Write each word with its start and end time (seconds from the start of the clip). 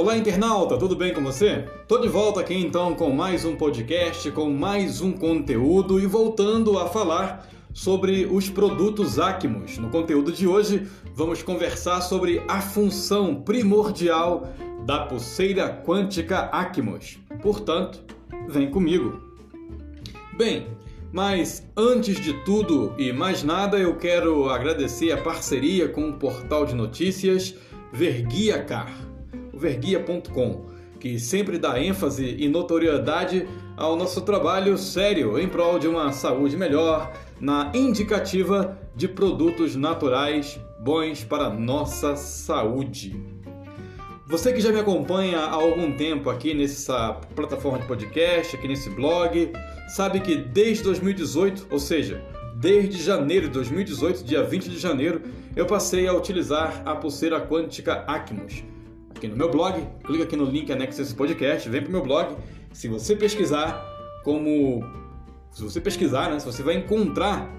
Olá, 0.00 0.16
internauta, 0.16 0.78
tudo 0.78 0.96
bem 0.96 1.12
com 1.12 1.22
você? 1.22 1.66
Tô 1.86 1.98
de 1.98 2.08
volta 2.08 2.40
aqui 2.40 2.54
então 2.54 2.94
com 2.94 3.10
mais 3.10 3.44
um 3.44 3.54
podcast, 3.54 4.30
com 4.30 4.48
mais 4.48 5.02
um 5.02 5.12
conteúdo 5.12 6.00
e 6.00 6.06
voltando 6.06 6.78
a 6.78 6.88
falar 6.88 7.46
sobre 7.74 8.24
os 8.24 8.48
produtos 8.48 9.18
Acmos. 9.18 9.76
No 9.76 9.90
conteúdo 9.90 10.32
de 10.32 10.48
hoje, 10.48 10.88
vamos 11.12 11.42
conversar 11.42 12.00
sobre 12.00 12.42
a 12.48 12.62
função 12.62 13.42
primordial 13.42 14.48
da 14.86 15.00
pulseira 15.00 15.68
quântica 15.84 16.44
Acmos. 16.44 17.18
Portanto, 17.42 18.02
vem 18.48 18.70
comigo. 18.70 19.20
Bem, 20.34 20.66
mas 21.12 21.70
antes 21.76 22.18
de 22.18 22.32
tudo 22.42 22.94
e 22.96 23.12
mais 23.12 23.42
nada, 23.42 23.78
eu 23.78 23.94
quero 23.98 24.48
agradecer 24.48 25.12
a 25.12 25.18
parceria 25.18 25.90
com 25.90 26.08
o 26.08 26.14
portal 26.14 26.64
de 26.64 26.74
notícias 26.74 27.54
Verguiacar, 27.92 29.09
verguia.com, 29.60 30.66
que 30.98 31.20
sempre 31.20 31.58
dá 31.58 31.78
ênfase 31.78 32.36
e 32.38 32.48
notoriedade 32.48 33.46
ao 33.76 33.94
nosso 33.94 34.22
trabalho 34.22 34.76
sério 34.78 35.38
em 35.38 35.46
prol 35.46 35.78
de 35.78 35.86
uma 35.86 36.10
saúde 36.12 36.56
melhor, 36.56 37.12
na 37.38 37.70
indicativa 37.74 38.78
de 38.96 39.06
produtos 39.06 39.76
naturais 39.76 40.58
bons 40.80 41.22
para 41.22 41.50
nossa 41.50 42.16
saúde. 42.16 43.22
Você 44.26 44.52
que 44.52 44.60
já 44.60 44.70
me 44.70 44.78
acompanha 44.78 45.40
há 45.40 45.54
algum 45.54 45.92
tempo 45.92 46.30
aqui 46.30 46.54
nessa 46.54 47.14
plataforma 47.34 47.80
de 47.80 47.86
podcast, 47.86 48.56
aqui 48.56 48.68
nesse 48.68 48.88
blog, 48.88 49.52
sabe 49.88 50.20
que 50.20 50.36
desde 50.36 50.84
2018, 50.84 51.66
ou 51.70 51.78
seja, 51.78 52.22
desde 52.54 53.02
janeiro 53.02 53.46
de 53.46 53.54
2018, 53.54 54.22
dia 54.22 54.42
20 54.42 54.70
de 54.70 54.78
janeiro, 54.78 55.22
eu 55.56 55.66
passei 55.66 56.06
a 56.06 56.12
utilizar 56.12 56.82
a 56.86 56.94
pulseira 56.94 57.40
quântica 57.40 58.04
Acmos. 58.06 58.62
Aqui 59.20 59.28
no 59.28 59.36
meu 59.36 59.50
blog, 59.50 59.86
clica 60.02 60.24
aqui 60.24 60.34
no 60.34 60.46
link 60.46 60.72
anexo 60.72 60.98
a 60.98 61.04
esse 61.04 61.14
podcast, 61.14 61.68
vem 61.68 61.82
para 61.82 61.90
o 61.90 61.92
meu 61.92 62.02
blog. 62.02 62.34
Se 62.72 62.88
você 62.88 63.14
pesquisar 63.14 63.86
como. 64.24 64.82
Se 65.50 65.62
você 65.62 65.78
pesquisar, 65.78 66.30
né, 66.30 66.38
se 66.38 66.46
você 66.46 66.62
vai 66.62 66.76
encontrar 66.76 67.54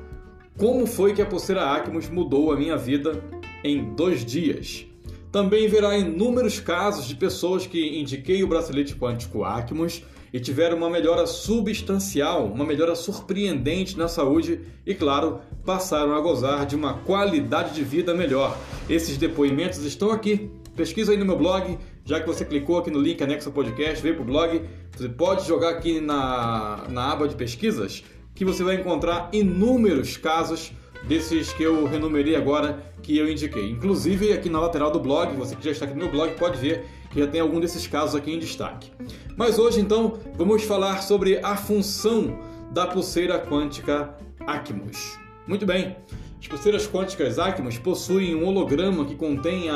como 0.57 0.87
foi 0.87 1.13
que 1.13 1.21
a 1.21 1.25
pulseira 1.25 1.71
Acmos 1.71 2.09
mudou 2.09 2.51
a 2.51 2.57
minha 2.57 2.75
vida 2.75 3.23
em 3.63 3.93
dois 3.93 4.25
dias. 4.25 4.87
Também 5.31 5.67
verá 5.67 5.95
inúmeros 5.95 6.59
casos 6.59 7.07
de 7.07 7.15
pessoas 7.15 7.67
que 7.67 7.99
indiquei 7.99 8.43
o 8.43 8.47
bracelete 8.47 8.95
quântico 8.95 9.43
Acmos 9.43 10.01
e 10.33 10.39
tiveram 10.39 10.77
uma 10.77 10.89
melhora 10.89 11.27
substancial, 11.27 12.47
uma 12.47 12.65
melhora 12.65 12.95
surpreendente 12.95 13.95
na 13.95 14.07
saúde 14.07 14.61
e, 14.83 14.95
claro, 14.95 15.41
passaram 15.63 16.15
a 16.15 16.21
gozar 16.21 16.65
de 16.65 16.75
uma 16.75 16.95
qualidade 16.95 17.75
de 17.75 17.83
vida 17.83 18.15
melhor. 18.15 18.57
Esses 18.89 19.15
depoimentos 19.15 19.85
estão 19.85 20.09
aqui. 20.09 20.49
Pesquisa 20.75 21.11
aí 21.11 21.17
no 21.17 21.25
meu 21.25 21.37
blog, 21.37 21.77
já 22.05 22.19
que 22.19 22.27
você 22.27 22.45
clicou 22.45 22.77
aqui 22.77 22.89
no 22.89 22.99
link 22.99 23.21
anexo 23.21 23.49
ao 23.49 23.53
podcast, 23.53 24.01
veio 24.01 24.15
para 24.15 24.23
o 24.23 24.25
blog, 24.25 24.61
você 24.95 25.09
pode 25.09 25.47
jogar 25.47 25.69
aqui 25.69 25.99
na, 25.99 26.85
na 26.89 27.11
aba 27.11 27.27
de 27.27 27.35
pesquisas 27.35 28.03
que 28.33 28.45
você 28.45 28.63
vai 28.63 28.75
encontrar 28.75 29.29
inúmeros 29.33 30.17
casos 30.17 30.71
desses 31.03 31.51
que 31.53 31.63
eu 31.63 31.85
renumerei 31.85 32.35
agora 32.35 32.83
que 33.01 33.17
eu 33.17 33.29
indiquei. 33.29 33.69
Inclusive 33.69 34.31
aqui 34.31 34.49
na 34.49 34.59
lateral 34.59 34.91
do 34.91 34.99
blog, 34.99 35.35
você 35.35 35.55
que 35.55 35.65
já 35.65 35.71
está 35.71 35.85
aqui 35.85 35.93
no 35.93 36.01
meu 36.01 36.11
blog 36.11 36.31
pode 36.37 36.57
ver 36.57 36.85
que 37.09 37.19
já 37.19 37.27
tem 37.27 37.41
algum 37.41 37.59
desses 37.59 37.87
casos 37.87 38.15
aqui 38.15 38.31
em 38.31 38.39
destaque. 38.39 38.91
Mas 39.35 39.59
hoje 39.59 39.81
então 39.81 40.19
vamos 40.35 40.63
falar 40.63 41.01
sobre 41.01 41.39
a 41.43 41.57
função 41.57 42.39
da 42.71 42.87
pulseira 42.87 43.39
quântica 43.39 44.15
Acmos. 44.47 45.19
Muito 45.45 45.65
bem. 45.65 45.95
As 46.41 46.47
pulseiras 46.47 46.87
quânticas 46.87 47.37
Acmos 47.37 47.77
possuem 47.77 48.33
um 48.33 48.47
holograma 48.47 49.05
que 49.05 49.13
contém 49.13 49.69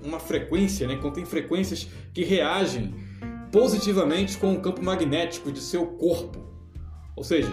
uma 0.00 0.20
frequência, 0.20 0.86
né, 0.86 0.94
contém 0.94 1.24
frequências 1.24 1.88
que 2.12 2.22
reagem 2.22 2.94
positivamente 3.50 4.38
com 4.38 4.54
o 4.54 4.60
campo 4.60 4.80
magnético 4.82 5.50
de 5.50 5.58
seu 5.58 5.84
corpo. 5.86 6.38
Ou 7.16 7.24
seja, 7.24 7.52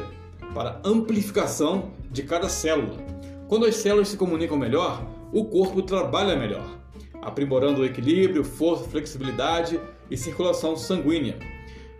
para 0.53 0.79
amplificação 0.85 1.91
de 2.11 2.21
cada 2.21 2.47
célula. 2.47 2.97
Quando 3.47 3.65
as 3.65 3.77
células 3.77 4.09
se 4.09 4.17
comunicam 4.17 4.57
melhor, 4.57 5.07
o 5.33 5.45
corpo 5.45 5.81
trabalha 5.81 6.35
melhor, 6.35 6.77
aprimorando 7.19 7.81
o 7.81 7.85
equilíbrio, 7.85 8.43
força, 8.43 8.83
flexibilidade 8.83 9.79
e 10.09 10.15
circulação 10.15 10.77
sanguínea. 10.77 11.39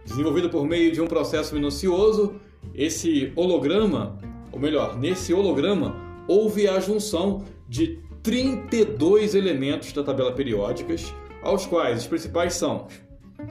Desenvolvido 0.05 0.47
por 0.47 0.63
meio 0.67 0.91
de 0.91 1.01
um 1.01 1.07
processo 1.07 1.55
minucioso, 1.55 2.35
esse 2.75 3.33
holograma, 3.35 4.15
ou 4.51 4.59
melhor, 4.59 4.95
nesse 4.97 5.33
holograma, 5.33 6.10
houve 6.27 6.67
a 6.67 6.79
junção 6.79 7.43
de 7.67 7.99
32 8.23 9.35
elementos 9.35 9.91
da 9.93 10.03
tabela 10.03 10.31
periódicas, 10.31 11.13
aos 11.41 11.65
quais 11.65 11.99
os 11.99 12.07
principais 12.07 12.53
são 12.53 12.87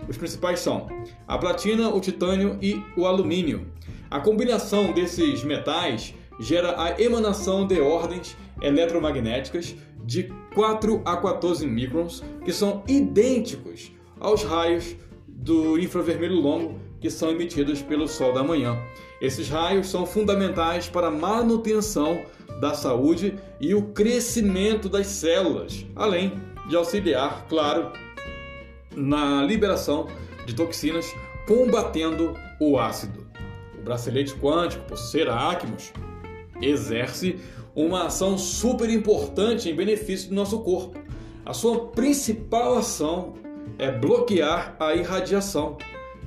os 0.09 0.17
principais 0.17 0.61
são 0.61 0.87
a 1.27 1.37
platina, 1.39 1.89
o 1.89 2.01
titânio 2.01 2.59
e 2.63 2.83
o 2.97 3.07
alumínio. 3.07 3.67
A 4.11 4.21
combinação 4.21 4.93
desses 4.93 5.43
metais 5.45 6.15
gera 6.39 6.81
a 6.81 7.01
emanação 7.01 7.67
de 7.67 7.81
ordens 7.81 8.37
eletromagnéticas 8.63 9.75
de 10.05 10.33
4 10.55 11.03
a 11.05 11.17
14 11.17 11.67
microns, 11.67 12.23
que 12.45 12.53
são 12.53 12.83
idênticos 12.89 13.93
aos 14.19 14.43
raios 14.43 14.97
do 15.29 15.79
infravermelho 15.79 16.37
longo 16.37 16.79
que 17.01 17.11
são 17.11 17.31
emitidos 17.31 17.81
pelo 17.81 18.07
Sol 18.07 18.33
da 18.33 18.43
manhã. 18.43 18.79
Esses 19.21 19.49
raios 19.49 19.89
são 19.89 20.05
fundamentais 20.05 20.89
para 20.89 21.07
a 21.07 21.11
manutenção 21.11 22.21
da 22.61 22.75
saúde 22.75 23.39
e 23.59 23.75
o 23.75 23.83
crescimento 23.89 24.89
das 24.89 25.07
células, 25.07 25.87
além 25.97 26.35
de 26.69 26.77
auxiliar, 26.77 27.47
claro, 27.49 27.91
na 28.95 29.43
liberação 29.43 30.07
de 30.47 30.55
toxinas, 30.55 31.13
combatendo 31.47 32.35
o 32.61 32.79
ácido. 32.79 33.27
O 33.79 33.83
bracelete 33.83 34.35
quântico, 34.35 34.85
por 34.85 34.99
ser 34.99 35.29
Acmos, 35.29 35.93
exerce 36.61 37.41
uma 37.75 38.07
ação 38.07 38.37
super 38.37 38.91
importante 38.91 39.69
em 39.69 39.75
benefício 39.75 40.29
do 40.29 40.35
nosso 40.35 40.61
corpo. 40.61 40.99
A 41.47 41.55
sua 41.55 41.87
principal 41.89 42.77
ação 42.77 43.35
é 43.79 43.91
bloquear 43.91 44.77
a 44.79 44.95
irradiação. 44.95 45.79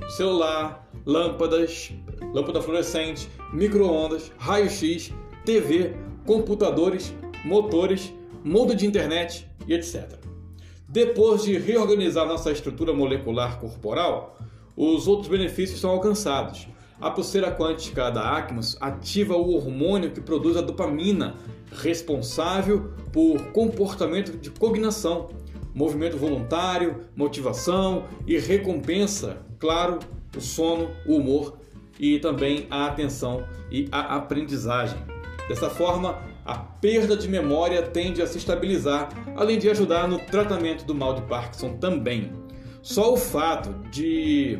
Celular, 0.08 0.90
lâmpadas, 1.06 1.92
lâmpada 2.32 2.60
fluorescente, 2.60 3.28
microondas, 3.52 4.32
raio-x, 4.36 5.12
TV, 5.44 5.94
computadores, 6.26 7.14
motores, 7.44 8.12
mundo 8.42 8.74
de 8.74 8.86
internet 8.86 9.46
e 9.66 9.74
etc. 9.74 10.18
Depois 10.88 11.42
de 11.42 11.58
reorganizar 11.58 12.26
nossa 12.26 12.52
estrutura 12.52 12.92
molecular 12.92 13.58
corporal, 13.58 14.38
os 14.76 15.08
outros 15.08 15.28
benefícios 15.28 15.80
são 15.80 15.90
alcançados. 15.90 16.68
A 17.00 17.10
pulseira 17.10 17.50
quântica 17.50 18.10
da 18.10 18.36
Acmos 18.36 18.76
ativa 18.80 19.36
o 19.36 19.54
hormônio 19.54 20.12
que 20.12 20.20
produz 20.20 20.56
a 20.56 20.60
dopamina, 20.60 21.34
responsável 21.72 22.92
por 23.12 23.50
comportamento 23.52 24.38
de 24.38 24.50
cognição, 24.50 25.30
movimento 25.74 26.16
voluntário, 26.16 27.00
motivação 27.16 28.04
e 28.26 28.38
recompensa, 28.38 29.38
claro, 29.58 29.98
o 30.36 30.40
sono, 30.40 30.88
o 31.06 31.16
humor 31.16 31.58
e 31.98 32.18
também 32.18 32.66
a 32.70 32.86
atenção 32.86 33.44
e 33.70 33.88
a 33.90 34.16
aprendizagem. 34.16 35.13
Dessa 35.48 35.68
forma, 35.68 36.18
a 36.44 36.56
perda 36.56 37.16
de 37.16 37.28
memória 37.28 37.82
tende 37.82 38.22
a 38.22 38.26
se 38.26 38.38
estabilizar, 38.38 39.08
além 39.36 39.58
de 39.58 39.68
ajudar 39.68 40.08
no 40.08 40.18
tratamento 40.18 40.84
do 40.84 40.94
mal 40.94 41.14
de 41.14 41.22
Parkinson 41.22 41.76
também. 41.76 42.32
Só 42.82 43.12
o 43.12 43.16
fato 43.16 43.74
de 43.90 44.58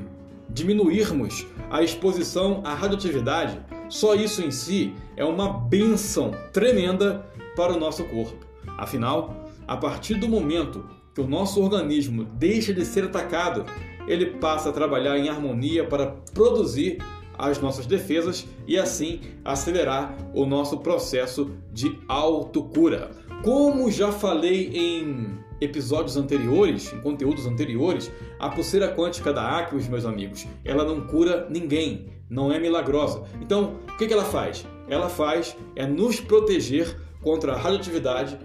diminuirmos 0.49 1.47
a 1.71 1.83
exposição 1.83 2.63
à 2.65 2.75
radioatividade, 2.75 3.59
só 3.89 4.15
isso 4.15 4.43
em 4.43 4.51
si 4.51 4.95
é 5.17 5.25
uma 5.25 5.49
benção 5.49 6.33
tremenda 6.53 7.27
para 7.57 7.73
o 7.73 7.79
nosso 7.79 8.05
corpo. 8.05 8.47
Afinal, 8.79 9.51
a 9.67 9.77
partir 9.77 10.15
do 10.15 10.29
momento 10.29 10.89
que 11.15 11.21
o 11.21 11.27
nosso 11.27 11.63
organismo 11.63 12.25
deixa 12.25 12.75
de 12.75 12.85
ser 12.85 13.05
atacado, 13.05 13.65
ele 14.07 14.27
passa 14.27 14.69
a 14.69 14.73
trabalhar 14.73 15.19
em 15.19 15.29
harmonia 15.29 15.85
para 15.85 16.07
produzir 16.35 16.99
as 17.39 17.59
nossas 17.61 17.87
defesas 17.87 18.47
e 18.67 18.79
assim 18.79 19.21
acelerar 19.45 20.17
o 20.35 20.47
nosso 20.47 20.79
processo 20.79 21.51
de 21.73 21.99
autocura. 22.09 23.11
Como 23.43 23.91
já 23.91 24.11
falei 24.11 24.71
em 24.75 25.39
episódios 25.61 26.17
anteriores, 26.17 26.93
em 26.93 27.01
conteúdos 27.01 27.47
anteriores, 27.47 28.11
a 28.39 28.49
pulseira 28.49 28.95
quântica 28.95 29.33
da 29.33 29.59
Acros, 29.59 29.89
meus 29.89 30.05
amigos, 30.05 30.47
ela 30.65 30.85
não 30.85 31.07
cura 31.07 31.47
ninguém, 31.51 32.07
não 32.29 32.53
é 32.53 32.59
milagrosa. 32.59 33.23
Então, 33.41 33.77
o 33.89 33.97
que 33.97 34.13
ela 34.13 34.25
faz? 34.25 34.67
Ela 34.89 35.09
faz 35.09 35.57
é 35.77 35.87
nos 35.87 36.21
proteger 36.21 36.99
contra 37.23 37.53
a 37.53 37.57
radioatividade, 37.57 38.39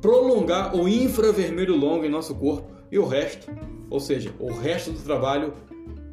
prolongar 0.00 0.74
o 0.76 0.88
infravermelho 0.88 1.76
longo 1.76 2.04
em 2.04 2.10
nosso 2.10 2.34
corpo 2.34 2.70
e 2.90 2.98
o 2.98 3.06
resto, 3.06 3.50
ou 3.90 4.00
seja, 4.00 4.32
o 4.38 4.52
resto 4.52 4.90
do 4.90 5.00
trabalho 5.00 5.54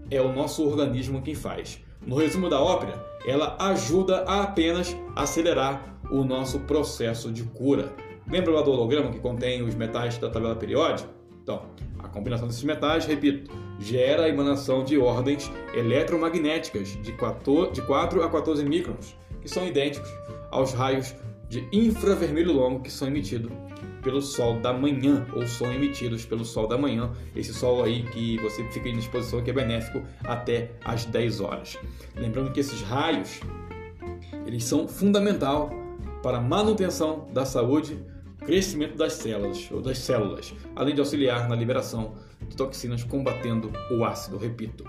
é 0.09 0.21
o 0.21 0.33
nosso 0.33 0.65
organismo 0.65 1.21
quem 1.21 1.35
faz. 1.35 1.81
No 2.09 2.15
resumo 2.15 2.49
da 2.49 2.59
ópera, 2.59 3.05
ela 3.23 3.55
ajuda 3.59 4.23
a 4.23 4.41
apenas 4.41 4.97
acelerar 5.15 6.01
o 6.09 6.23
nosso 6.23 6.59
processo 6.61 7.31
de 7.31 7.43
cura. 7.43 7.93
Lembra 8.27 8.51
lá 8.51 8.63
do 8.63 8.71
holograma 8.71 9.11
que 9.11 9.19
contém 9.19 9.61
os 9.61 9.75
metais 9.75 10.17
da 10.17 10.27
tabela 10.27 10.55
periódica? 10.55 11.07
Então, 11.43 11.67
a 11.99 12.07
combinação 12.07 12.47
desses 12.47 12.63
metais, 12.63 13.05
repito, 13.05 13.51
gera 13.77 14.23
a 14.23 14.27
emanação 14.27 14.83
de 14.83 14.97
ordens 14.97 15.51
eletromagnéticas 15.71 16.97
de 16.99 17.11
4 17.11 18.23
a 18.23 18.27
14 18.27 18.65
microns, 18.65 19.15
que 19.39 19.47
são 19.47 19.67
idênticos 19.67 20.09
aos 20.49 20.73
raios 20.73 21.13
de 21.47 21.63
infravermelho 21.71 22.51
longo 22.51 22.79
que 22.79 22.91
são 22.91 23.07
emitidos 23.07 23.51
pelo 24.01 24.21
sol 24.21 24.59
da 24.59 24.73
manhã 24.73 25.25
ou 25.33 25.45
são 25.47 25.71
emitidos 25.71 26.25
pelo 26.25 26.45
sol 26.45 26.67
da 26.67 26.77
manhã, 26.77 27.11
esse 27.35 27.53
sol 27.53 27.83
aí 27.83 28.03
que 28.03 28.37
você 28.37 28.63
fica 28.71 28.89
em 28.89 28.97
disposição 28.97 29.41
que 29.41 29.49
é 29.49 29.53
benéfico 29.53 30.01
até 30.23 30.71
às 30.83 31.05
10 31.05 31.41
horas. 31.41 31.77
Lembrando 32.15 32.51
que 32.51 32.59
esses 32.59 32.81
raios 32.81 33.39
eles 34.45 34.63
são 34.63 34.87
fundamental 34.87 35.69
para 36.23 36.37
a 36.37 36.41
manutenção 36.41 37.27
da 37.33 37.45
saúde, 37.45 37.99
crescimento 38.39 38.95
das 38.95 39.13
células 39.13 39.69
ou 39.71 39.81
das 39.81 39.99
células, 39.99 40.53
além 40.75 40.93
de 40.93 40.99
auxiliar 40.99 41.47
na 41.47 41.55
liberação 41.55 42.15
de 42.47 42.55
toxinas 42.55 43.03
combatendo 43.03 43.71
o 43.91 44.03
ácido, 44.03 44.37
repito. 44.37 44.83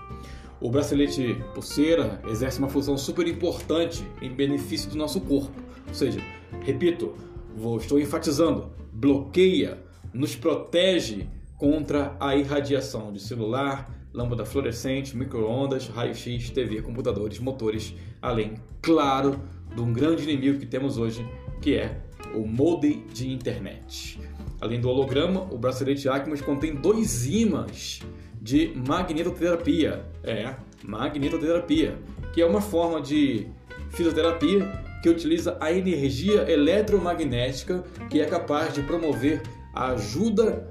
O 0.59 0.69
bracelete 0.69 1.37
pulseira 1.53 2.21
exerce 2.27 2.59
uma 2.59 2.69
função 2.69 2.97
super 2.97 3.27
importante 3.27 4.07
em 4.21 4.31
benefício 4.31 4.89
do 4.89 4.95
nosso 4.95 5.19
corpo. 5.21 5.59
Ou 5.87 5.93
seja, 5.93 6.19
repito, 6.61 7.15
vou, 7.55 7.77
estou 7.77 7.99
enfatizando, 7.99 8.71
bloqueia, 8.91 9.77
nos 10.13 10.35
protege 10.35 11.27
contra 11.57 12.15
a 12.19 12.35
irradiação 12.35 13.13
de 13.13 13.19
celular, 13.19 13.89
lâmpada 14.13 14.45
fluorescente, 14.45 15.15
microondas, 15.15 15.87
raio-x, 15.87 16.49
TV, 16.49 16.81
computadores, 16.81 17.39
motores, 17.39 17.93
além, 18.21 18.55
claro, 18.81 19.39
de 19.73 19.81
um 19.81 19.93
grande 19.93 20.23
inimigo 20.23 20.59
que 20.59 20.65
temos 20.65 20.97
hoje, 20.97 21.25
que 21.61 21.75
é 21.75 22.01
o 22.35 22.45
modem 22.45 23.05
de 23.13 23.31
internet. 23.31 24.19
Além 24.59 24.79
do 24.79 24.89
holograma, 24.89 25.47
o 25.51 25.57
bracelete 25.57 26.07
Acmos 26.09 26.41
contém 26.41 26.75
dois 26.75 27.25
ímãs 27.25 28.01
de 28.41 28.73
magnetoterapia. 28.75 30.05
É, 30.23 30.55
magnetoterapia, 30.83 31.97
que 32.33 32.41
é 32.41 32.45
uma 32.45 32.61
forma 32.61 33.01
de 33.01 33.47
fisioterapia 33.89 34.90
que 35.01 35.09
utiliza 35.09 35.57
a 35.59 35.71
energia 35.71 36.49
eletromagnética 36.51 37.83
que 38.09 38.21
é 38.21 38.25
capaz 38.25 38.73
de 38.73 38.81
promover 38.83 39.41
ajuda 39.73 40.69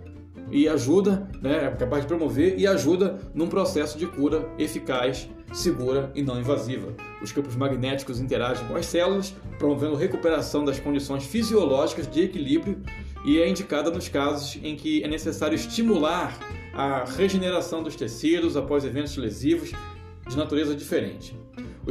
e 0.50 0.69
ajuda, 0.69 1.29
né, 1.41 1.67
é 1.67 1.71
capaz 1.71 2.03
de 2.03 2.09
promover 2.09 2.59
e 2.59 2.67
ajuda 2.67 3.19
num 3.32 3.49
processo 3.49 3.97
de 3.97 4.06
cura 4.06 4.49
eficaz, 4.59 5.29
segura 5.53 6.11
e 6.15 6.23
não 6.23 6.41
invasiva. 6.41 6.94
Os 7.23 7.32
campos 7.32 7.55
magnéticos 7.56 8.21
interagem 8.21 8.67
com 8.67 8.77
as 8.77 8.87
células, 8.87 9.35
promovendo 9.59 9.94
recuperação 9.94 10.65
das 10.65 10.81
condições 10.81 11.25
fisiológicas 11.25 12.11
de 12.11 12.23
equilíbrio 12.23 12.83
e 13.25 13.38
é 13.38 13.49
indicada 13.49 13.91
nos 13.91 14.09
casos 14.09 14.59
em 14.62 14.75
que 14.75 15.03
é 15.05 15.09
necessário 15.09 15.55
estimular 15.55 16.37
a 16.75 17.05
regeneração 17.05 17.83
dos 17.83 17.94
tecidos 17.94 18.56
após 18.56 18.85
eventos 18.85 19.17
lesivos 19.17 19.73
de 20.29 20.37
natureza 20.37 20.75
diferente. 20.75 21.37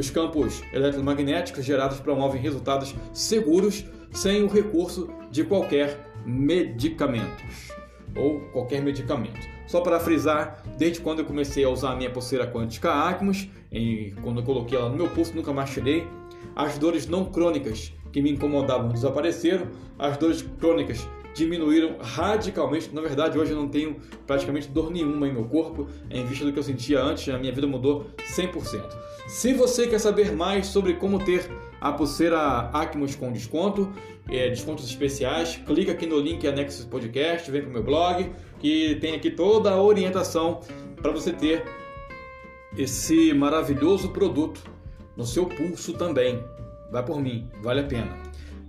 Os 0.00 0.08
campos 0.08 0.62
eletromagnéticos 0.72 1.62
gerados 1.62 2.00
promovem 2.00 2.40
resultados 2.40 2.94
seguros 3.12 3.84
sem 4.10 4.42
o 4.42 4.48
recurso 4.48 5.10
de 5.30 5.44
qualquer 5.44 6.10
medicamentos 6.24 7.68
ou 8.16 8.40
qualquer 8.50 8.80
medicamento. 8.80 9.46
Só 9.66 9.82
para 9.82 10.00
frisar, 10.00 10.64
desde 10.78 11.02
quando 11.02 11.18
eu 11.18 11.26
comecei 11.26 11.64
a 11.64 11.68
usar 11.68 11.92
a 11.92 11.96
minha 11.96 12.08
pulseira 12.08 12.46
quântica 12.46 12.90
Acmos, 12.90 13.46
quando 14.22 14.40
eu 14.40 14.42
coloquei 14.42 14.78
ela 14.78 14.88
no 14.88 14.96
meu 14.96 15.08
pulso, 15.08 15.36
nunca 15.36 15.52
mais 15.52 15.68
tirei, 15.68 16.08
as 16.56 16.78
dores 16.78 17.06
não 17.06 17.26
crônicas 17.26 17.92
que 18.10 18.22
me 18.22 18.30
incomodavam 18.30 18.88
desapareceram, 18.88 19.68
as 19.98 20.16
dores 20.16 20.40
crônicas 20.58 21.06
diminuíram 21.34 21.96
radicalmente. 22.00 22.94
Na 22.94 23.00
verdade, 23.00 23.38
hoje 23.38 23.52
eu 23.52 23.56
não 23.56 23.68
tenho 23.68 23.96
praticamente 24.26 24.68
dor 24.68 24.90
nenhuma 24.90 25.28
em 25.28 25.32
meu 25.32 25.44
corpo, 25.44 25.88
em 26.10 26.24
vista 26.26 26.44
do 26.44 26.52
que 26.52 26.58
eu 26.58 26.62
sentia 26.62 27.02
antes, 27.02 27.32
a 27.32 27.38
minha 27.38 27.52
vida 27.52 27.66
mudou 27.66 28.06
100%. 28.36 28.82
Se 29.26 29.52
você 29.52 29.86
quer 29.86 29.98
saber 29.98 30.32
mais 30.32 30.66
sobre 30.66 30.94
como 30.94 31.18
ter 31.18 31.48
a 31.80 31.92
pulseira 31.92 32.70
Acmos 32.72 33.14
com 33.14 33.32
desconto, 33.32 33.90
é, 34.28 34.48
descontos 34.50 34.84
especiais, 34.84 35.56
clica 35.66 35.92
aqui 35.92 36.06
no 36.06 36.18
link 36.18 36.46
anexo 36.46 36.86
podcast, 36.88 37.50
vem 37.50 37.62
para 37.62 37.70
o 37.70 37.72
meu 37.72 37.82
blog, 37.82 38.30
que 38.58 38.96
tem 39.00 39.14
aqui 39.14 39.30
toda 39.30 39.70
a 39.70 39.82
orientação 39.82 40.60
para 41.00 41.10
você 41.10 41.32
ter 41.32 41.64
esse 42.76 43.32
maravilhoso 43.32 44.10
produto 44.10 44.62
no 45.16 45.24
seu 45.24 45.46
pulso 45.46 45.94
também. 45.94 46.42
Vai 46.90 47.04
por 47.04 47.20
mim, 47.20 47.48
vale 47.62 47.80
a 47.80 47.84
pena. 47.84 48.18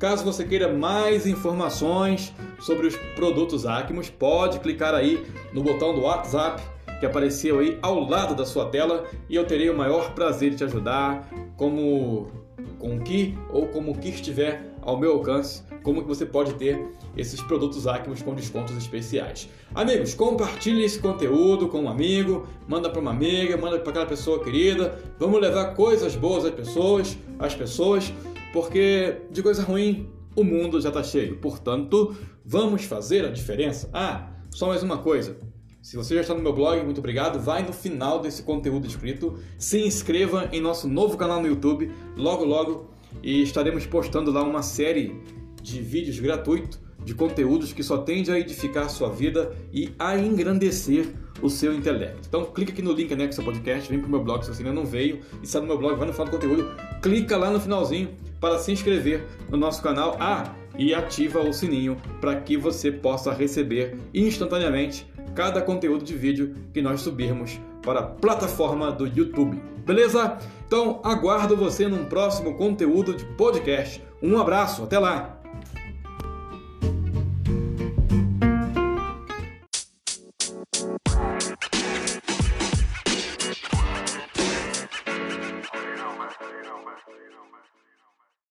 Caso 0.02 0.26
você 0.26 0.44
queira 0.44 0.68
mais 0.68 1.28
informações 1.28 2.34
sobre 2.60 2.88
os 2.88 2.96
produtos 3.14 3.68
Acmos, 3.68 4.10
pode 4.10 4.60
clicar 4.60 4.96
aí 4.96 5.24
no 5.54 5.62
botão 5.62 5.94
do 5.94 6.02
WhatsApp 6.02 6.60
que 7.00 7.06
apareceu 7.06 7.60
aí 7.60 7.78
ao 7.84 8.00
lado 8.10 8.34
da 8.34 8.44
sua 8.44 8.66
tela 8.66 9.06
e 9.30 9.36
eu 9.36 9.46
terei 9.46 9.70
o 9.70 9.78
maior 9.78 10.16
prazer 10.16 10.50
de 10.50 10.56
te 10.58 10.64
ajudar, 10.64 11.30
como 11.56 12.32
com 12.80 13.00
que 13.00 13.38
ou 13.52 13.68
como 13.68 13.96
que 13.96 14.10
estiver 14.10 14.74
ao 14.82 14.98
meu 14.98 15.12
alcance, 15.12 15.62
como 15.84 16.02
que 16.02 16.08
você 16.08 16.26
pode 16.26 16.56
ter 16.56 16.84
esses 17.16 17.40
produtos 17.40 17.86
Acmos 17.86 18.24
com 18.24 18.34
descontos 18.34 18.76
especiais. 18.76 19.48
Amigos, 19.76 20.16
compartilhe 20.16 20.84
esse 20.84 20.98
conteúdo 20.98 21.68
com 21.68 21.84
um 21.84 21.90
amigo, 21.90 22.48
manda 22.68 22.90
para 22.90 23.00
uma 23.00 23.12
amiga, 23.12 23.56
manda 23.56 23.78
para 23.78 23.92
aquela 23.92 24.06
pessoa 24.08 24.44
querida. 24.44 25.00
Vamos 25.20 25.40
levar 25.40 25.76
coisas 25.76 26.16
boas 26.16 26.44
às 26.44 26.54
pessoas, 26.56 27.16
às 27.38 27.54
pessoas, 27.54 28.12
porque 28.54 29.18
de 29.32 29.42
coisa 29.42 29.64
ruim 29.64 30.10
o 30.36 30.44
mundo 30.44 30.80
já 30.80 30.90
está 30.90 31.04
cheio. 31.04 31.38
Portanto, 31.38 32.16
vamos 32.46 32.84
fazer 32.84 33.26
a 33.26 33.30
diferença. 33.30 33.90
Ah, 33.94 34.32
só 34.50 34.68
mais 34.68 34.84
uma 34.84 34.98
coisa. 34.98 35.38
Se 35.82 35.98
você 35.98 36.16
já 36.16 36.22
está 36.22 36.34
no 36.34 36.42
meu 36.42 36.54
blog, 36.54 36.84
muito 36.84 37.00
obrigado. 37.00 37.40
Vai 37.40 37.64
no 37.64 37.74
final 37.74 38.20
desse 38.20 38.44
conteúdo 38.44 38.86
escrito, 38.88 39.40
se 39.58 39.82
inscreva 39.82 40.48
em 40.52 40.62
nosso 40.62 40.88
novo 40.88 41.18
canal 41.18 41.42
no 41.42 41.48
YouTube, 41.48 41.92
logo 42.16 42.46
logo, 42.46 42.92
e 43.24 43.42
estaremos 43.42 43.86
postando 43.86 44.32
lá 44.32 44.44
uma 44.44 44.62
série 44.62 45.20
de 45.62 45.82
vídeos 45.82 46.20
gratuitos 46.20 46.80
de 47.04 47.16
conteúdos 47.16 47.74
que 47.74 47.82
só 47.82 47.98
tende 47.98 48.32
a 48.32 48.40
edificar 48.40 48.86
a 48.86 48.90
sua 48.90 49.10
vida 49.10 49.56
e 49.74 49.90
a 49.98 50.16
engrandecer 50.18 51.08
o 51.42 51.50
seu 51.50 51.74
intelecto. 51.74 52.28
Então 52.28 52.46
clica 52.46 52.72
aqui 52.72 52.82
no 52.82 52.94
link 52.94 53.12
anexo 53.12 53.42
ao 53.42 53.46
podcast, 53.46 53.90
vem 53.90 54.00
para 54.00 54.08
o 54.08 54.12
meu 54.12 54.24
blog 54.24 54.44
se 54.44 54.54
você 54.54 54.62
ainda 54.62 54.74
não 54.74 54.86
veio 54.86 55.20
e 55.42 55.46
está 55.46 55.60
no 55.60 55.66
meu 55.66 55.80
blog, 55.80 55.98
vai 55.98 56.08
no 56.08 56.14
final 56.14 56.28
do 56.28 56.32
conteúdo, 56.32 56.72
clica 57.02 57.36
lá 57.38 57.50
no 57.50 57.60
finalzinho 57.60 58.10
para 58.42 58.60
se 58.60 58.72
inscrever 58.72 59.26
no 59.50 59.56
nosso 59.56 59.82
canal. 59.82 60.18
Ah, 60.20 60.54
e 60.78 60.94
ativa 60.94 61.40
o 61.40 61.54
sininho 61.54 61.98
para 62.20 62.36
que 62.36 62.58
você 62.58 62.92
possa 62.92 63.32
receber 63.32 63.98
instantaneamente 64.14 65.06
cada 65.36 65.62
conteúdo 65.62 66.04
de 66.04 66.16
vídeo 66.16 66.56
que 66.74 66.82
nós 66.82 67.02
subirmos 67.02 67.60
para 67.82 68.00
a 68.00 68.04
plataforma 68.04 68.92
do 68.92 69.08
YouTube. 69.08 69.62
Beleza? 69.86 70.38
Então 70.66 71.00
aguardo 71.04 71.56
você 71.56 71.88
num 71.88 72.06
próximo 72.06 72.56
conteúdo 72.56 73.14
de 73.14 73.26
podcast. 73.26 74.04
Um 74.22 74.38
abraço, 74.40 74.84
até 74.84 75.00
lá! 75.00 75.41